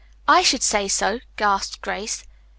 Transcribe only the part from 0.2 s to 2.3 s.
"I should say so," gasped Grace.